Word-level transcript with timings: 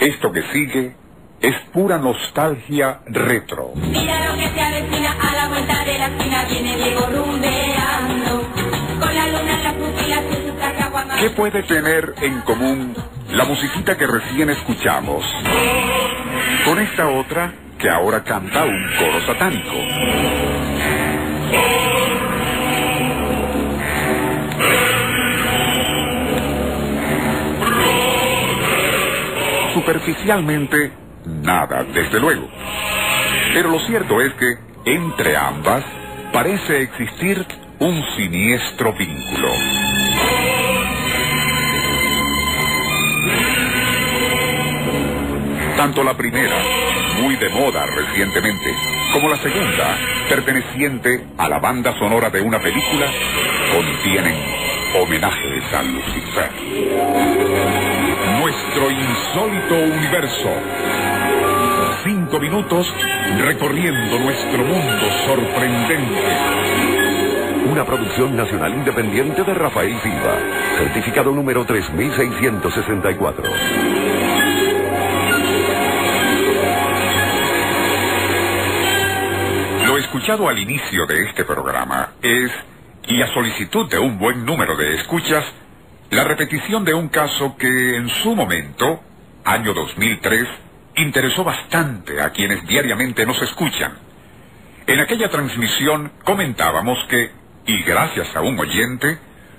Esto 0.00 0.32
que 0.32 0.42
sigue 0.44 0.96
es 1.42 1.54
pura 1.72 1.98
nostalgia 1.98 3.00
retro. 3.06 3.72
Mira 3.74 4.30
lo 4.30 4.34
que 4.34 4.48
se 4.48 4.60
avecina 4.60 5.12
a 5.12 5.34
la 5.34 5.48
vuelta 5.48 5.84
de 5.84 5.98
la 5.98 6.06
esquina 6.06 6.44
viene 6.46 6.76
Diego 6.76 7.06
rumbeando 7.06 8.48
con 8.98 9.14
la 9.14 9.26
luna 9.26 9.56
en 9.56 9.62
las 9.62 9.74
pupilas 9.74 10.24
y 10.30 10.48
su 10.48 10.54
traje 10.54 10.82
aguamado. 10.82 11.20
¿Qué 11.20 11.30
puede 11.30 11.62
tener 11.64 12.14
en 12.22 12.40
común 12.40 12.94
la 13.30 13.44
musiquita 13.44 13.98
que 13.98 14.06
recién 14.06 14.48
escuchamos 14.48 15.22
con 16.64 16.78
esta 16.78 17.08
otra 17.08 17.52
que 17.78 17.90
ahora 17.90 18.24
canta 18.24 18.64
un 18.64 18.90
coro 18.98 19.20
satánico? 19.26 20.49
Superficialmente, 29.90 30.92
nada, 31.42 31.82
desde 31.82 32.20
luego. 32.20 32.48
Pero 33.52 33.70
lo 33.70 33.80
cierto 33.80 34.20
es 34.20 34.32
que 34.34 34.56
entre 34.84 35.36
ambas 35.36 35.82
parece 36.32 36.82
existir 36.82 37.44
un 37.80 38.00
siniestro 38.16 38.92
vínculo. 38.92 39.48
Tanto 45.76 46.04
la 46.04 46.16
primera, 46.16 46.56
muy 47.20 47.34
de 47.34 47.48
moda 47.48 47.84
recientemente, 47.86 48.72
como 49.12 49.28
la 49.28 49.38
segunda, 49.38 49.98
perteneciente 50.28 51.26
a 51.36 51.48
la 51.48 51.58
banda 51.58 51.98
sonora 51.98 52.30
de 52.30 52.40
una 52.40 52.60
película, 52.60 53.06
contienen 53.74 54.36
homenajes 54.94 55.74
a 55.74 55.82
Lucifer. 55.82 57.89
Nuestro 58.50 58.90
insólito 58.90 59.74
universo. 59.76 60.50
Cinco 62.02 62.40
minutos 62.40 62.92
recorriendo 63.38 64.18
nuestro 64.18 64.64
mundo 64.64 65.06
sorprendente. 65.24 66.20
Una 67.70 67.84
producción 67.84 68.36
nacional 68.36 68.74
independiente 68.74 69.44
de 69.44 69.54
Rafael 69.54 69.96
Silva. 70.00 70.36
Certificado 70.78 71.30
número 71.30 71.64
3664. 71.64 73.44
Lo 79.86 79.96
escuchado 79.96 80.48
al 80.48 80.58
inicio 80.58 81.06
de 81.06 81.22
este 81.22 81.44
programa 81.44 82.14
es, 82.20 82.50
y 83.06 83.22
a 83.22 83.28
solicitud 83.28 83.88
de 83.88 84.00
un 84.00 84.18
buen 84.18 84.44
número 84.44 84.76
de 84.76 84.96
escuchas, 84.96 85.44
la 86.10 86.24
repetición 86.24 86.84
de 86.84 86.92
un 86.92 87.08
caso 87.08 87.56
que 87.56 87.96
en 87.96 88.08
su 88.08 88.34
momento, 88.34 89.00
año 89.44 89.72
2003, 89.72 90.48
interesó 90.96 91.44
bastante 91.44 92.20
a 92.20 92.30
quienes 92.30 92.66
diariamente 92.66 93.24
nos 93.24 93.40
escuchan. 93.40 93.96
En 94.86 94.98
aquella 94.98 95.28
transmisión 95.30 96.12
comentábamos 96.24 96.98
que, 97.08 97.30
y 97.66 97.82
gracias 97.84 98.34
a 98.34 98.40
un 98.40 98.58
oyente, 98.58 99.18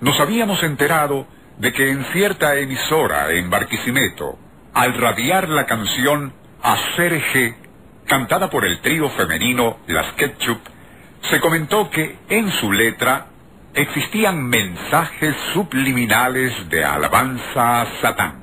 nos 0.00 0.18
habíamos 0.18 0.60
enterado 0.64 1.28
de 1.58 1.72
que 1.72 1.90
en 1.90 2.04
cierta 2.06 2.56
emisora 2.56 3.30
en 3.30 3.48
Barquisimeto, 3.48 4.36
al 4.74 4.94
radiar 4.94 5.48
la 5.48 5.64
canción 5.64 6.32
G, 6.60 7.54
cantada 8.06 8.50
por 8.50 8.64
el 8.64 8.80
trío 8.80 9.08
femenino 9.10 9.78
Las 9.86 10.12
Ketchup, 10.14 10.58
se 11.30 11.38
comentó 11.38 11.88
que 11.88 12.18
en 12.28 12.50
su 12.50 12.72
letra 12.72 13.26
existían 13.74 14.42
mensajes 14.48 15.34
subliminales 15.54 16.68
de 16.68 16.84
alabanza 16.84 17.82
a 17.82 18.00
Satán. 18.00 18.42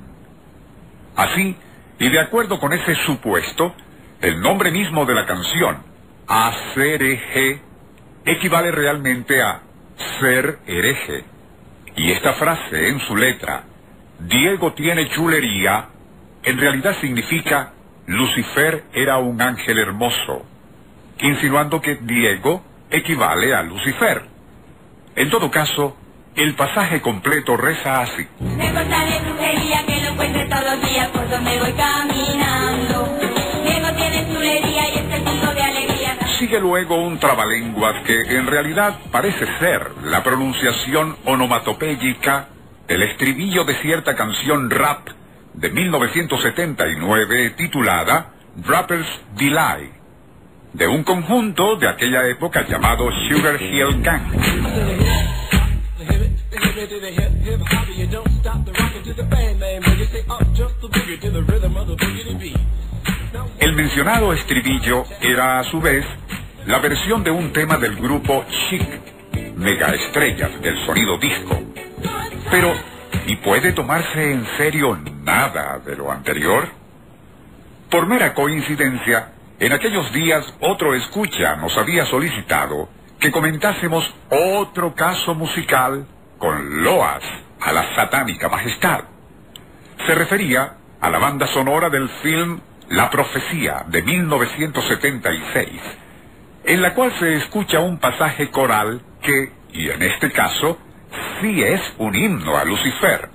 Así, 1.15 1.55
y 1.99 2.09
de 2.09 2.19
acuerdo 2.19 2.59
con 2.59 2.73
ese 2.73 2.95
supuesto, 3.05 3.75
el 4.21 4.41
nombre 4.41 4.71
mismo 4.71 5.05
de 5.05 5.13
la 5.13 5.25
canción, 5.25 5.83
Eje, 6.75 7.61
equivale 8.25 8.71
realmente 8.71 9.41
a 9.41 9.61
ser 10.19 10.59
hereje. 10.67 11.25
Y 11.95 12.11
esta 12.11 12.33
frase 12.33 12.89
en 12.89 12.99
su 13.01 13.15
letra, 13.15 13.63
Diego 14.19 14.73
tiene 14.73 15.09
chulería, 15.09 15.87
en 16.43 16.57
realidad 16.57 16.95
significa 17.01 17.73
Lucifer 18.07 18.85
era 18.93 19.17
un 19.17 19.41
ángel 19.41 19.77
hermoso, 19.79 20.45
insinuando 21.19 21.81
que 21.81 21.95
Diego 21.95 22.63
equivale 22.89 23.53
a 23.53 23.61
Lucifer. 23.63 24.38
En 25.19 25.29
todo 25.29 25.51
caso, 25.51 25.97
el 26.33 26.55
pasaje 26.55 27.01
completo 27.01 27.57
reza 27.57 28.03
así. 28.03 28.25
Me 28.39 28.71
corta 28.71 29.03
de 29.03 29.19
brujería 29.19 29.85
que 29.85 29.99
lo 29.99 30.11
encuentre 30.11 30.45
todos 30.45 30.63
los 30.63 30.89
días 30.89 31.09
por 31.09 31.29
donde 31.29 31.59
voy 31.59 31.73
caminando. 31.73 33.17
Diego 33.65 33.87
tiene 33.97 34.33
chulería 34.33 34.95
y 34.95 34.97
es 34.97 35.09
testigo 35.09 35.53
de 35.53 35.61
alegría. 35.61 36.17
Sigue 36.39 36.61
luego 36.61 36.95
un 36.95 37.19
trabalenguas 37.19 38.01
que 38.05 38.37
en 38.37 38.47
realidad 38.47 38.97
parece 39.11 39.45
ser 39.59 39.91
la 40.05 40.23
pronunciación 40.23 41.17
onomatopéyica 41.25 42.47
del 42.87 43.03
estribillo 43.03 43.65
de 43.65 43.75
cierta 43.81 44.15
canción 44.15 44.69
rap 44.69 45.09
de 45.53 45.69
1979 45.69 47.55
titulada 47.57 48.35
Rapper's 48.65 49.21
Delight, 49.35 49.91
de 50.71 50.87
un 50.87 51.03
conjunto 51.03 51.75
de 51.75 51.89
aquella 51.89 52.25
época 52.25 52.65
llamado 52.65 53.09
Sugar 53.27 53.61
Hill 53.61 54.01
Gang. 54.01 54.58
El 63.59 63.73
mencionado 63.73 64.33
estribillo 64.33 65.03
era 65.21 65.59
a 65.59 65.63
su 65.65 65.79
vez 65.81 66.05
la 66.65 66.79
versión 66.79 67.23
de 67.23 67.31
un 67.31 67.51
tema 67.51 67.77
del 67.77 67.95
grupo 67.95 68.45
Chic, 68.49 68.83
mega 69.55 69.93
estrellas 69.93 70.61
del 70.61 70.77
sonido 70.85 71.17
disco. 71.17 71.59
Pero, 72.49 72.73
¿y 73.27 73.35
puede 73.37 73.73
tomarse 73.73 74.31
en 74.31 74.45
serio 74.57 74.97
nada 75.23 75.79
de 75.79 75.95
lo 75.95 76.11
anterior? 76.11 76.69
Por 77.89 78.07
mera 78.07 78.33
coincidencia, 78.33 79.33
en 79.59 79.73
aquellos 79.73 80.11
días 80.13 80.45
otro 80.61 80.95
escucha 80.95 81.55
nos 81.55 81.77
había 81.77 82.05
solicitado 82.05 82.89
que 83.19 83.31
comentásemos 83.31 84.13
otro 84.29 84.95
caso 84.95 85.35
musical 85.35 86.07
con 86.37 86.83
loas 86.83 87.21
a 87.59 87.73
la 87.73 87.95
satánica 87.95 88.47
majestad. 88.47 89.01
Se 90.05 90.15
refería 90.15 90.77
a 91.01 91.09
la 91.09 91.19
banda 91.19 91.47
sonora 91.47 91.89
del 91.89 92.07
film 92.21 92.61
La 92.87 93.09
Profecía 93.09 93.83
de 93.87 94.01
1976, 94.01 95.69
en 96.63 96.81
la 96.81 96.93
cual 96.93 97.11
se 97.19 97.35
escucha 97.35 97.81
un 97.81 97.99
pasaje 97.99 98.49
coral 98.49 99.01
que, 99.21 99.51
y 99.73 99.89
en 99.89 100.01
este 100.01 100.31
caso, 100.31 100.77
sí 101.41 101.61
es 101.61 101.81
un 101.97 102.15
himno 102.15 102.57
a 102.57 102.63
Lucifer. 102.63 103.29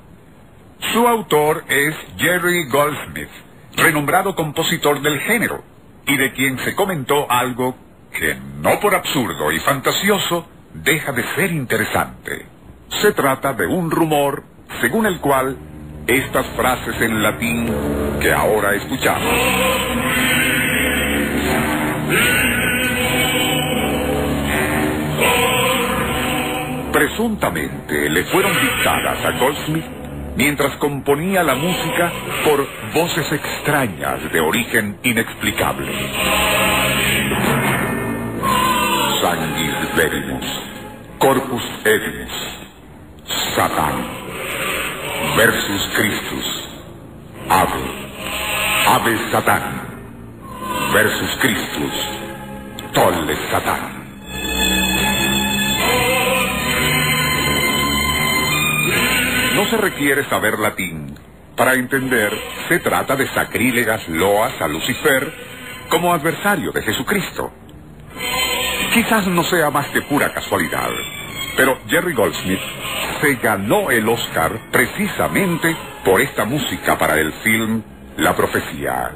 Su 0.93 1.07
autor 1.07 1.65
es 1.69 1.95
Jerry 2.17 2.69
Goldsmith, 2.69 3.31
renombrado 3.77 4.35
compositor 4.35 5.03
del 5.03 5.21
género, 5.21 5.63
y 6.07 6.17
de 6.17 6.33
quien 6.33 6.59
se 6.61 6.75
comentó 6.75 7.31
algo 7.31 7.77
que, 8.19 8.37
no 8.61 8.81
por 8.81 8.95
absurdo 8.95 9.53
y 9.53 9.61
fantasioso, 9.61 10.47
deja 10.73 11.13
de 11.13 11.23
ser 11.35 11.53
interesante. 11.53 12.47
Se 12.89 13.13
trata 13.13 13.53
de 13.53 13.67
un 13.67 13.91
rumor 13.91 14.45
según 14.81 15.07
el 15.07 15.21
cual 15.21 15.57
estas 16.07 16.47
frases 16.57 17.01
en 17.01 17.23
latín 17.23 17.75
que 18.21 18.33
ahora 18.33 18.75
escuchamos 18.75 19.33
presuntamente 26.95 28.09
le 28.09 28.25
fueron 28.25 28.53
dictadas 28.53 29.25
a 29.25 29.33
Goldsmith 29.33 29.85
mientras 30.37 30.77
componía 30.77 31.43
la 31.43 31.55
música 31.55 32.13
por 32.45 32.67
voces 32.95 33.31
extrañas 33.33 34.33
de 34.33 34.41
origen 34.41 34.99
inexplicable. 35.03 35.91
Verimus, 39.97 40.45
Corpus 41.19 41.63
Edimus, 41.85 42.33
Satán, 43.55 44.05
versus 45.37 45.89
Christus, 45.95 46.69
Ave, 47.49 47.85
Ave 48.89 49.19
Satán, 49.31 49.63
versus 50.93 51.31
Christus, 51.41 51.93
Tolle 52.93 53.37
Satán. 53.53 54.05
No 59.55 59.65
se 59.67 59.77
requiere 59.77 60.25
saber 60.25 60.59
latín 60.59 61.15
para 61.57 61.75
entender 61.75 62.37
se 62.69 62.81
trata 62.81 63.15
de 63.15 63.29
sacrílegas 63.29 64.09
loas 64.09 64.61
a 64.61 64.67
Lucifer 64.67 65.33
como 65.89 66.13
adversario 66.13 66.73
de 66.73 66.83
Jesucristo. 66.83 67.53
Quizás 68.95 69.27
no 69.27 69.43
sea 69.43 69.71
más 69.71 69.89
que 69.89 70.03
pura 70.03 70.33
casualidad, 70.33 70.89
pero 71.57 71.81
Jerry 71.89 72.13
Goldsmith 72.13 72.61
se 73.21 73.35
ganó 73.43 73.91
el 73.91 74.09
Oscar 74.09 74.53
precisamente 74.71 75.77
por 76.05 76.21
esta 76.21 76.45
música 76.45 76.97
para 76.97 77.19
el 77.19 77.33
film 77.43 77.83
la 78.17 78.37
profecía. 78.37 79.11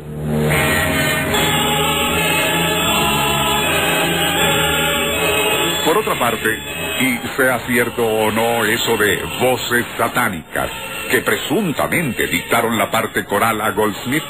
Por 5.85 5.99
otra 5.99 6.19
parte, 6.19 6.59
y 7.01 7.21
sea 7.37 7.61
cierto 7.61 8.05
o 8.05 8.33
no 8.33 8.65
eso 8.65 8.97
de 8.97 9.23
voces 9.41 9.87
satánicas 9.97 10.71
que 11.09 11.21
presuntamente 11.21 12.27
dictaron 12.27 12.77
la 12.77 12.91
parte 12.91 13.25
coral 13.25 13.61
a 13.61 13.71
Goldsmith, 13.71 14.25